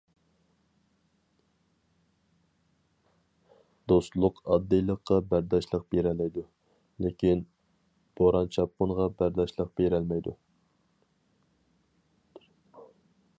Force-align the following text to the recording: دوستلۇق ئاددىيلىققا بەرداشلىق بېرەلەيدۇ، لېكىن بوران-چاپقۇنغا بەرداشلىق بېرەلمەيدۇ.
دوستلۇق 3.93 4.41
ئاددىيلىققا 4.41 5.19
بەرداشلىق 5.35 5.85
بېرەلەيدۇ، 5.97 6.45
لېكىن 7.07 7.45
بوران-چاپقۇنغا 8.21 9.07
بەرداشلىق 9.21 9.71
بېرەلمەيدۇ. 9.83 10.35